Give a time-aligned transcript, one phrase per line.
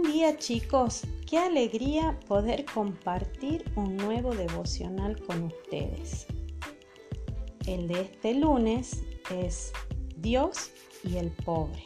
[0.00, 6.26] día chicos, qué alegría poder compartir un nuevo devocional con ustedes.
[7.66, 9.72] El de este lunes es
[10.16, 10.70] Dios
[11.04, 11.84] y el pobre.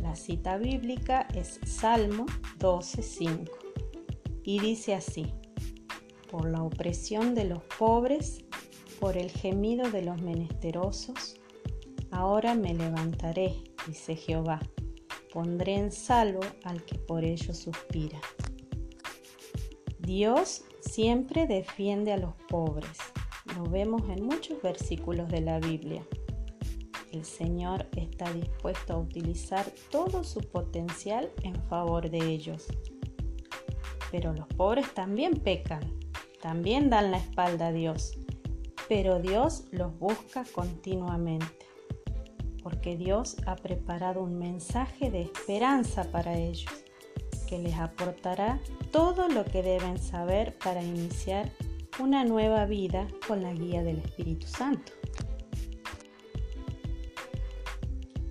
[0.00, 2.24] La cita bíblica es Salmo
[2.58, 3.50] 12.5
[4.42, 5.34] y dice así,
[6.30, 8.44] por la opresión de los pobres,
[8.98, 11.36] por el gemido de los menesterosos,
[12.10, 14.60] ahora me levantaré, dice Jehová
[15.36, 18.18] pondré en salvo al que por ello suspira.
[19.98, 22.96] Dios siempre defiende a los pobres.
[23.54, 26.02] Lo vemos en muchos versículos de la Biblia.
[27.12, 32.64] El Señor está dispuesto a utilizar todo su potencial en favor de ellos.
[34.10, 36.00] Pero los pobres también pecan,
[36.40, 38.18] también dan la espalda a Dios,
[38.88, 41.66] pero Dios los busca continuamente
[42.66, 46.72] porque Dios ha preparado un mensaje de esperanza para ellos,
[47.48, 51.48] que les aportará todo lo que deben saber para iniciar
[52.00, 54.90] una nueva vida con la guía del Espíritu Santo.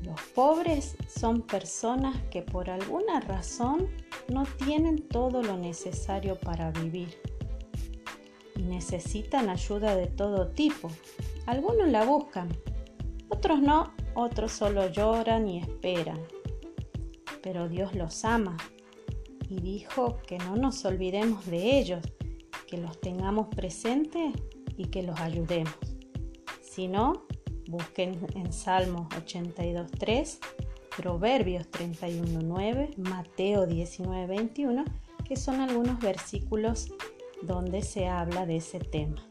[0.04, 3.88] Los pobres son personas que por alguna razón
[4.28, 7.22] no tienen todo lo necesario para vivir
[8.58, 10.92] y necesitan ayuda de todo tipo.
[11.46, 12.50] Algunos la buscan,
[13.30, 16.20] otros no otros solo lloran y esperan.
[17.44, 18.58] Pero Dios los ama
[19.50, 22.04] y dijo que no nos olvidemos de ellos,
[22.68, 24.34] que los tengamos presentes
[24.76, 25.76] y que los ayudemos.
[26.62, 27.26] Si no,
[27.68, 30.40] busquen en Salmos 82.3,
[30.98, 34.86] Proverbios 31.9, Mateo 19.21,
[35.24, 36.92] que son algunos versículos
[37.44, 39.24] donde se habla de ese tema.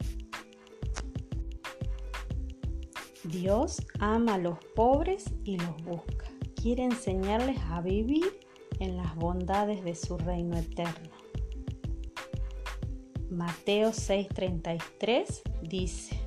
[3.27, 6.25] Dios ama a los pobres y los busca.
[6.55, 8.39] Quiere enseñarles a vivir
[8.79, 11.09] en las bondades de su reino eterno.
[13.29, 16.19] Mateo 6:33 dice,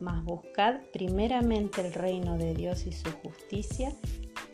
[0.00, 3.94] mas buscad primeramente el reino de Dios y su justicia,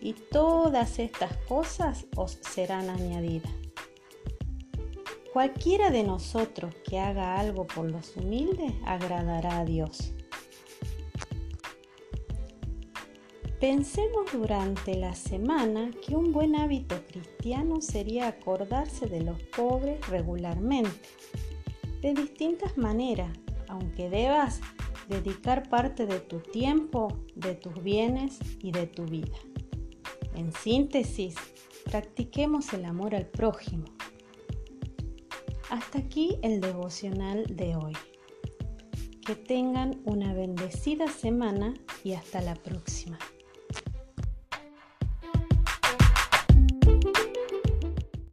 [0.01, 3.53] y todas estas cosas os serán añadidas.
[5.33, 10.13] Cualquiera de nosotros que haga algo por los humildes agradará a Dios.
[13.61, 20.99] Pensemos durante la semana que un buen hábito cristiano sería acordarse de los pobres regularmente,
[22.01, 23.37] de distintas maneras,
[23.69, 24.63] aunque debas
[25.11, 29.37] dedicar parte de tu tiempo, de tus bienes y de tu vida.
[30.35, 31.35] En síntesis,
[31.85, 33.85] practiquemos el amor al prójimo.
[35.69, 37.93] Hasta aquí el devocional de hoy.
[39.27, 43.19] Que tengan una bendecida semana y hasta la próxima.